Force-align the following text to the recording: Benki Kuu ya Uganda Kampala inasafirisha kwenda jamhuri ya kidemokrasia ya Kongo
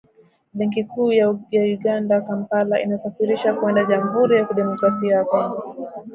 Benki 0.53 0.83
Kuu 0.89 1.11
ya 1.11 1.29
Uganda 1.73 2.21
Kampala 2.21 2.81
inasafirisha 2.81 3.53
kwenda 3.53 3.85
jamhuri 3.85 4.35
ya 4.37 4.45
kidemokrasia 4.45 5.15
ya 5.15 5.25
Kongo 5.25 5.75